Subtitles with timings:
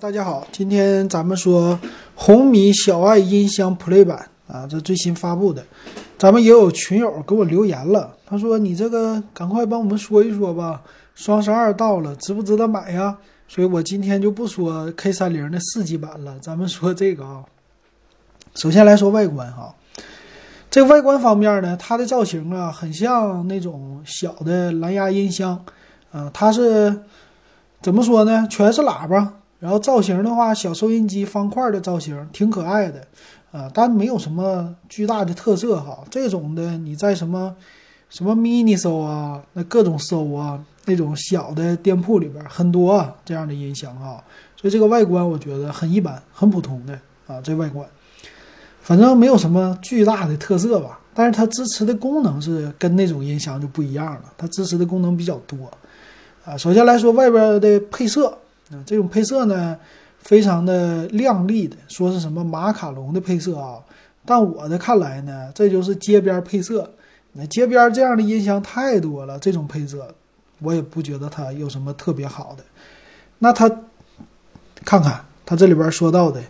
[0.00, 1.78] 大家好，今天咱们说
[2.14, 5.62] 红米小爱音箱 Play 版啊，这最新发布的。
[6.16, 10.80] 咱们也有群友给我留言了，他说你这个赶快帮我们说一说吧，
[11.14, 13.14] 双十二到了，值不值得买呀？
[13.46, 17.44] 所以我今天就不说 K 三零的四 G 版了，咱们说这个啊。
[18.54, 19.74] 首先来说外观哈，
[20.70, 25.62] 这外观方面呢，它的造型啊，很像那种小的蓝牙音箱
[26.10, 27.02] 啊，它是
[27.82, 28.46] 怎么说呢？
[28.48, 29.34] 全是喇叭。
[29.60, 33.06] 然后造型的话，小收音机方块的造型挺可爱的，
[33.52, 35.98] 啊，但没有什么巨大的特色哈。
[36.10, 37.54] 这种的你在什么
[38.08, 44.24] 什么 mini 搜啊，那各种搜啊，那种小的店铺里边很多啊这样的音箱哈。
[44.56, 47.86] 所以这个外观我觉得很一般，很普通的啊，这外观，
[48.80, 50.98] 反正没有什么巨大的特色吧。
[51.12, 55.70] 但是它支持的功能是跟那种音箱就不一样了，它支持的功能比较多
[56.46, 56.56] 啊。
[56.56, 58.38] 首先来说外边的配色。
[58.70, 59.76] 啊，这种配色呢，
[60.18, 63.78] 非常的亮丽的，说是什么马卡龙的配色啊？
[64.24, 66.88] 但我的看来呢，这就是街边配色。
[67.32, 70.14] 那街边这样的音箱太多了，这种配色，
[70.60, 72.64] 我也不觉得它有什么特别好的。
[73.38, 73.68] 那它，
[74.84, 76.40] 看看它这里边说到的，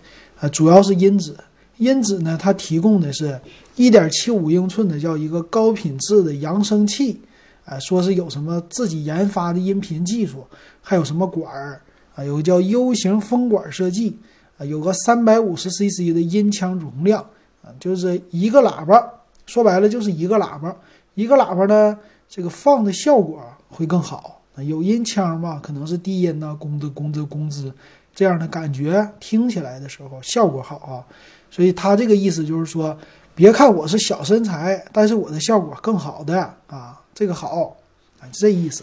[0.40, 1.34] 啊，主要是音质。
[1.76, 3.40] 音质呢，它提供的是
[3.76, 7.18] 一点七五英寸的，叫一个高品质的扬声器，
[7.64, 10.46] 哎，说是有什么自己研发的音频技术，
[10.82, 11.80] 还有什么管儿。
[12.24, 14.18] 有个叫 U 型风管设计，
[14.58, 17.20] 啊，有个三百五十 CC 的音腔容量，
[17.62, 19.02] 啊，就是一个喇叭，
[19.46, 20.74] 说白了就是一个喇叭，
[21.14, 21.98] 一个喇叭呢，
[22.28, 24.40] 这个放的效果会更好。
[24.56, 27.72] 啊，有音腔嘛，可能是低音呐，工资工资工资
[28.14, 31.04] 这样的感觉，听起来的时候效果好啊。
[31.50, 32.96] 所以他这个意思就是说，
[33.34, 37.76] 别看我是小身材，但是我的效果更好的啊，这个好，
[38.18, 38.82] 啊，这意思。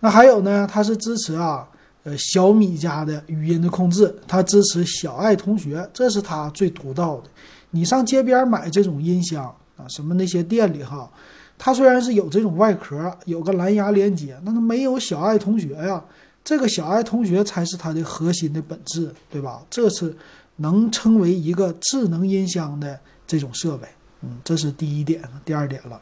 [0.00, 1.68] 那还有呢，它是支持啊。
[2.08, 7.24] 呃，小米家的语音的控制，它支持小爱同学，这是它最独到的。
[7.70, 9.44] 你上街边买这种音箱
[9.76, 11.10] 啊，什么那些店里哈，
[11.58, 16.02] 它虽然是有这种外壳，有个蓝牙连接，那它没有小爱同学呀。
[16.42, 19.60] 这个小爱同学才是它的核心的本质，对吧？
[19.68, 20.16] 这是
[20.56, 23.86] 能称为一个智能音箱的这种设备。
[24.22, 26.00] 嗯，这是第一点，第二点了。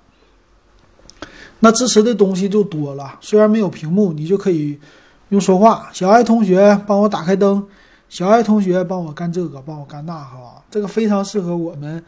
[1.58, 4.78] 那支持的东西就多了，虽然没有屏幕，你就可以。
[5.30, 7.66] 用说话，小爱同学帮我打开灯，
[8.08, 12.00] 小爱同学帮我干这个，帮我干那，哈，这个非常适合我们，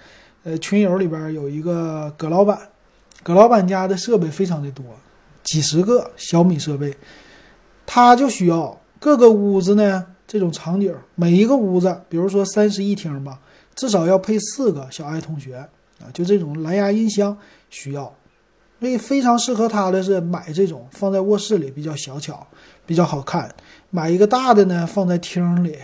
[0.45, 2.57] 呃，群友里边有一个葛老板，
[3.25, 4.85] 葛老板家的设备非常的多，
[5.43, 6.97] 几十个小米设备，
[7.85, 13.41] 他就需要各个屋子呢这种场景，每一个屋子，比如说三室一厅吧，
[13.75, 15.57] 至少要配四个小爱同学
[16.01, 17.37] 啊，就这种蓝牙音箱
[17.69, 18.15] 需要。
[18.81, 22.47] 所以非常适合他的是买这种放在卧室里比较小巧，
[22.87, 23.53] 比较好看。
[23.91, 25.77] 买一个大的呢放在厅里，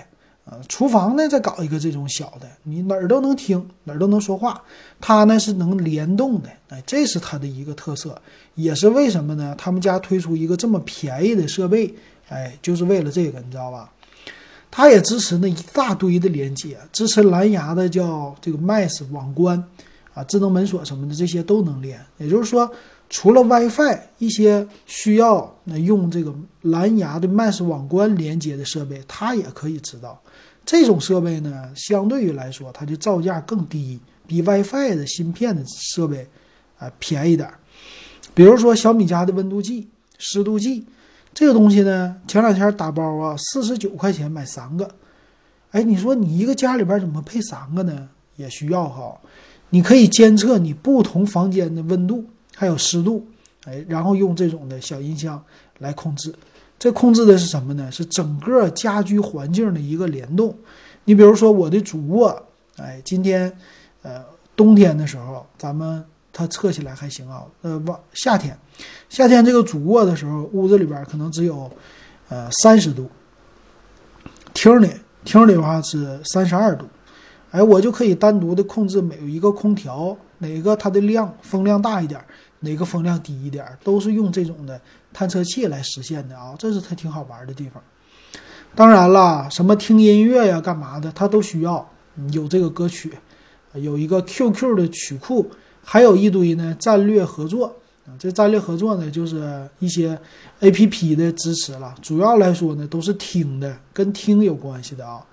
[0.45, 4.63] 啊，厨房呢再搞一个这种小的，你哪儿都能听，哪儿都能说话。
[5.01, 8.21] 它呢是能联动的，哎，这是它的一个特色，
[8.55, 9.55] 也是为什么呢？
[9.59, 11.93] 他们家推出一个这么便宜的设备，
[12.29, 13.91] 哎，就是为了这个，你知道吧？
[14.71, 19.63] 它也支持那一大堆的连接，支持蓝牙的叫这个 Max 网关。
[20.15, 22.71] 啊，智能门锁什么的这些都能连，也就是说，
[23.11, 26.33] 除了 WiFi 一些需要那用这个
[26.63, 30.21] 蓝牙的 Mesh 网关连接的设备，它也可以知道。
[30.65, 36.27] 这种设备呢，相对于来说，它的造价更低，比 WiFi 的芯片的设备
[36.79, 37.59] 啊便宜点儿。
[38.33, 40.87] 比如说小米家的温度计、湿度计，
[41.35, 44.89] 这个东西呢，前两天打包啊，四十九块钱买三个。
[45.73, 48.09] 哎，你说你一个家里边怎么配三个呢？
[48.37, 49.21] 也需要哈。
[49.75, 52.25] 你可以监测你不同房间的温度
[52.55, 53.27] 还有湿度，
[53.65, 55.43] 哎，然后用这种的小音箱
[55.81, 56.33] 来控制。
[56.79, 57.91] 这控制的是什么呢？
[57.91, 60.57] 是整个家居环境的一个联动。
[61.03, 62.41] 你比如说我的主卧，
[62.77, 63.53] 哎，今天，
[64.03, 64.25] 呃，
[64.55, 67.43] 冬天的时候，咱们它测起来还行啊。
[67.63, 68.57] 呃，往夏天，
[69.09, 71.69] 夏天这个主卧的时候，屋子里边可能只有，
[72.29, 73.11] 呃，三十度。
[74.53, 74.89] 厅里，
[75.25, 76.87] 厅里的话是三十二度。
[77.55, 82.21] 哎，我就可以单独的控制每一个空调，哪个它的量风量大一点，
[82.59, 84.81] 哪个风量低一点，都是用这种的
[85.13, 87.81] 探测器来实现的啊，这是它挺好玩的地方。
[88.75, 91.89] 当然了，什么听音乐呀、干嘛的，它都需要
[92.33, 93.13] 有这个歌曲，
[93.75, 95.49] 有一个 QQ 的曲库，
[95.81, 97.73] 还有一堆呢战略合作。
[98.19, 100.19] 这战略合作呢，就是一些
[100.61, 105.25] APP 的支持了，主要来说呢都是听的，跟听有关系的啊。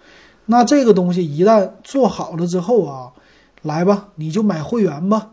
[0.52, 3.10] 那这个东西一旦做好了之后啊，
[3.62, 5.32] 来吧，你就买会员吧。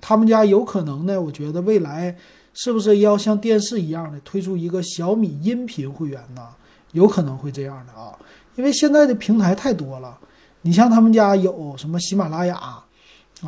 [0.00, 2.16] 他们家有可能呢，我觉得未来
[2.54, 6.46] 是不是要像电视一样的推出一个小米音频会员呢？
[6.92, 8.16] 有可能会这样的啊。
[8.54, 10.16] 因为现在的平台太多了，
[10.62, 12.86] 你像他们家有什么喜马拉雅啊、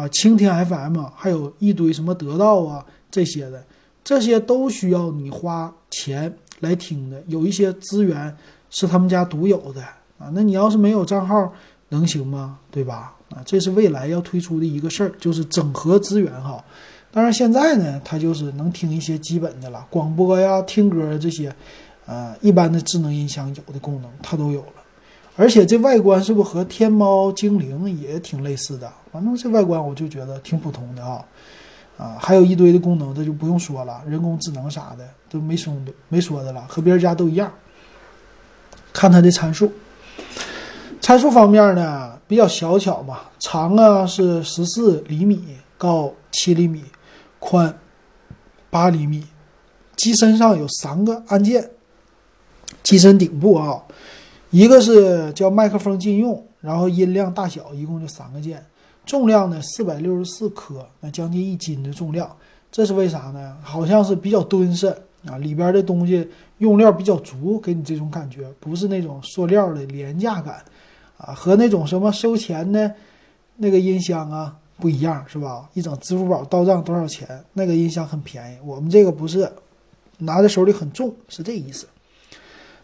[0.08, 3.64] 蜻蜓 FM，还有一堆什么得到啊这些的，
[4.02, 7.22] 这些都需要你花钱来听的。
[7.28, 8.36] 有一些资源
[8.70, 9.84] 是他们家独有的
[10.22, 11.52] 啊，那你要是没有账号，
[11.88, 12.58] 能行吗？
[12.70, 13.12] 对吧？
[13.30, 16.62] 啊，这是未来要推出的一个事儿，就是整合资源哈。
[17.10, 21.54] 当然现在呢，它就是能听一些基本的了，广播呀、听歌这些，
[22.06, 24.82] 呃，一般的智能音箱有的功能它都有了。
[25.34, 28.90] 而且这外观是不是和天猫精灵也挺类似的？
[29.10, 31.24] 反正这外观我就觉得挺普通的啊，
[31.96, 37.50] 啊，还有一堆的功能，这就不用说了，人工智能啥的都没说的没说的了，和别人家都一样。
[38.92, 39.72] 看它的参数，
[41.12, 45.44] 参数方面呢比较小巧嘛，长啊是十四厘米，
[45.76, 46.82] 高七厘米，
[47.38, 47.78] 宽
[48.70, 49.22] 八厘米。
[49.94, 51.68] 机身上有三个按键，
[52.82, 53.82] 机身顶部啊。
[54.48, 58.64] 一个是叫麦克风禁用，然后音量大小一共就三个键，
[59.04, 62.34] 重量呢四百六十四克，那将近一斤的重量，
[62.70, 63.54] 这是为啥呢？
[63.62, 64.86] 好像是比较敦实
[65.26, 66.26] 啊，里边的东西
[66.56, 70.64] 用料比较足，给你这种感觉，不是那种塑料的廉价感
[71.24, 72.92] 啊，和那种什么收钱的
[73.56, 75.68] 那个音箱啊不一样，是吧？
[75.74, 79.50] 一整支付宝到账多少钱，那个音箱很便宜，我们这个不是，
[80.18, 81.86] 拿在手里很重，是这意思。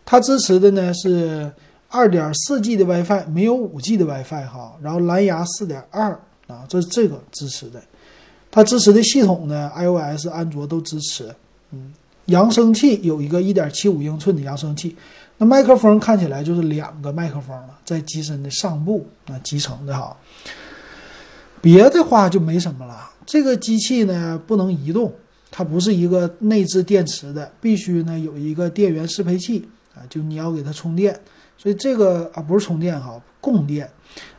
[0.05, 1.53] 它支持的呢是
[1.89, 4.77] 二点四 G 的 WiFi，没有五 G 的 WiFi 哈。
[4.81, 6.13] 然后蓝牙四点二
[6.47, 7.83] 啊，这是这个支持的。
[8.51, 11.35] 它支持的系统呢，iOS、安卓都支持。
[11.73, 11.93] 嗯，
[12.27, 14.97] 扬声器有一个一点七五英寸的扬声器。
[15.39, 20.17] 那麦克风看起来就是两个麦克风了，在机身的上部啊，集成的哈。
[21.61, 23.11] 别的话就没什么了。
[23.25, 25.13] 这个机器呢不能移动，
[25.51, 29.69] 它不是一个内置电池的，必须呢有一个电源适配器。
[29.95, 31.19] 啊，就你要给它充电，
[31.57, 33.89] 所以这个啊不是充电哈，供电。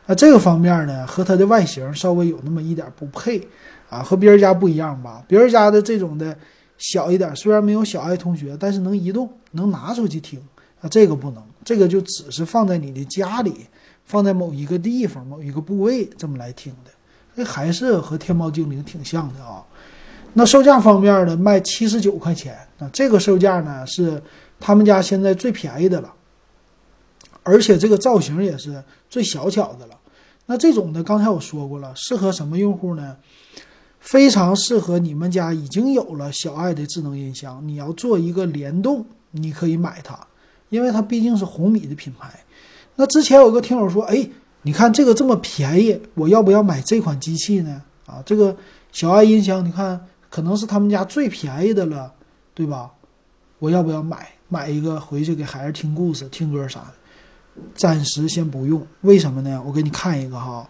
[0.06, 3.46] 啊，这个方面呢和它的外形稍微有那么一点不配
[3.90, 5.22] 啊，和别人家不一样吧？
[5.28, 6.36] 别人家的这种的
[6.78, 10.40] 小一点，虽然没有小爱同学，但是能移动，能拿出去听
[10.80, 10.88] 啊。
[10.88, 13.66] 这个不能，这个就只是放在你的家里，
[14.04, 16.90] 放在某一个地方、某一个部位这么来听的。
[17.36, 19.64] 这还是和天猫精灵挺像的啊。
[20.34, 24.22] 那售价方面呢，卖七十九块钱，那这个售价呢是。
[24.62, 26.12] 他们家现在最便宜的了，
[27.42, 29.98] 而且这个造型也是最小巧的了。
[30.44, 33.16] 那这种的，刚才我说过了，适合什么用户呢？
[34.00, 40.14] 非常适合你们家已经有了小爱的智能音箱，你要做一个联动，你可以买它，
[40.70, 42.30] 因为它毕竟是红米的品牌。
[42.96, 44.28] 那之前有个听友说，哎，
[44.62, 47.82] 你看这个这么便宜，我要不要买这款机器呢？
[48.06, 48.56] 啊，这个
[48.90, 52.12] 小爱音箱，你看可能是他们家最便宜的了，
[52.54, 52.90] 对吧？
[53.58, 54.28] 我要不要买？
[54.48, 58.84] 买一个回去给孩子听故事、听歌啥的，暂时先不用。
[59.02, 59.62] 为什么呢？
[59.64, 60.68] 我给你看一个哈。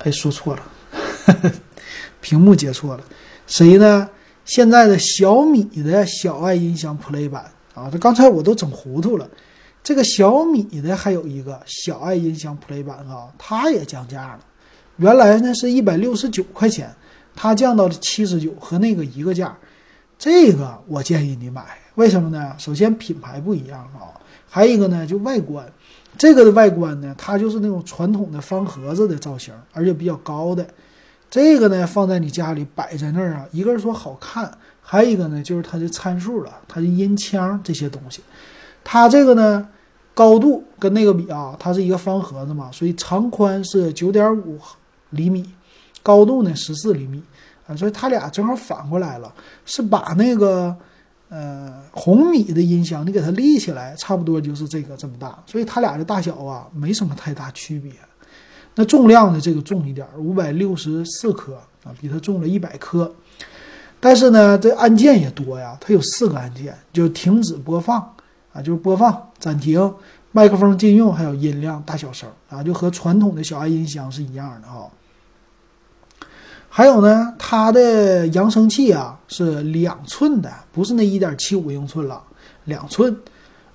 [0.00, 0.62] 哎，说错了，
[2.20, 3.04] 屏幕截错了。
[3.46, 4.10] 谁呢？
[4.44, 9.28] 现在的小米的小爱音箱 Play 版啊，这刚才我都整糊涂了。
[9.84, 14.40] 这个小米的还有一个小爱音箱 Play 版啊，它也降价了。
[14.96, 16.90] 原来呢是一百六十九块钱，
[17.36, 19.56] 它降到了七十九，和那个一个价。
[20.18, 22.56] 这个我建议你买，为什么呢？
[22.58, 24.16] 首先品牌不一样啊，
[24.48, 25.70] 还有一个呢就外观，
[26.16, 30.66] 这个的外观呢，它就是那种传统的方盒子的造型，而且比较高的。
[31.28, 34.50] 这个呢放在你家里摆在那儿啊，一个是说好看，
[34.88, 38.22] 还有一个呢就是它的参数了，它的音腔这些东西。
[38.84, 39.68] 它这个呢
[40.14, 44.56] 高度跟那个比啊，它是一个方盒子嘛，所以长宽是九点五
[45.10, 45.44] 厘米，
[46.04, 47.20] 高度呢十四厘米。
[47.66, 50.72] 啊，所以它俩正好反过来了，是把那个
[51.30, 57.90] 呃红米的音箱，你给它立起来，差不多就是这个这么大，所以它俩的大小啊没什么太大区别。
[58.76, 63.12] 那重量呢，这个重一点，五百六十四克啊，比它重了一百克。
[63.98, 68.00] 但是呢，这按键也多呀，它有四个按键，就停止播放
[68.52, 69.94] 啊，就是播放、暂停、
[70.32, 74.88] 麦克风禁用，还有音量大小声啊，就和传统的小爱音箱是一样的哈。
[76.68, 82.22] 还有呢，它的扬声器啊是两寸的，不是那一点七五英寸了，
[82.64, 83.16] 两寸。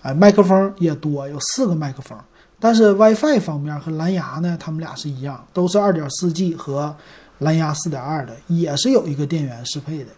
[0.04, 2.18] 哎，麦克风也多，有四个麦克风。
[2.60, 6.96] 但是 WiFi 方面和蓝牙呢，它们俩是一样，都是二点四 G 和
[7.42, 10.12] 蓝牙四点二的，也是有一个电源适配的。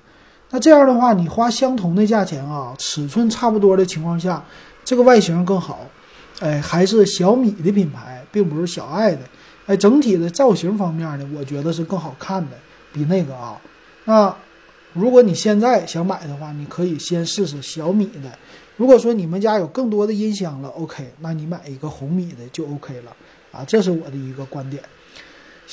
[0.49, 4.43] 那这样的话，你花相同的价钱啊，尺寸差不多的情况下，
[4.85, 5.79] 这个外形更好。
[6.39, 9.21] 哎，还是小米的品牌，并不是小爱的。
[9.65, 12.57] 哎，整体的造型方面呢，我觉得是更好看的。
[12.91, 13.59] 比那个啊，
[14.05, 14.35] 那
[14.91, 18.37] 如果你现在想买的话，你可以先试试小米的，
[18.75, 23.15] 如果说你们家有更多的音箱了，OK，那你买一个红米的就 OK 了
[23.51, 24.83] 啊，这是我的一个观点。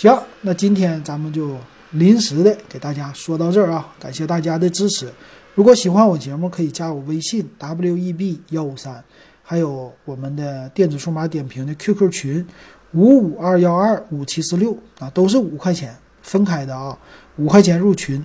[0.00, 1.58] 行，那今天咱们就
[1.90, 5.12] 临时的给大家说到这儿啊，感谢大家的支持。
[5.54, 9.04] 如果喜欢我节目，可以加我微信 web 幺五三，
[9.42, 12.46] 还有我们的电子数码点评的 QQ 群
[12.94, 16.98] 五五二幺二五七四六啊，都是五块钱分开的啊，
[17.36, 18.24] 五块钱入群。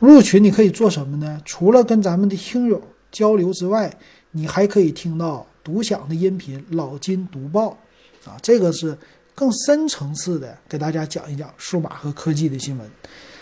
[0.00, 1.40] 入群你可以做什么呢？
[1.44, 3.96] 除了跟咱们的听友交流之外，
[4.32, 7.78] 你还可以听到独享的音频《老金读报》
[8.28, 8.98] 啊，这个是
[9.34, 12.90] 更深层次的给大家讲一讲数码和科技的新闻。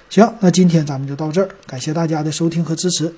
[0.09, 3.13] 行，那今天咱们就到这儿，感谢大家的收听和支持。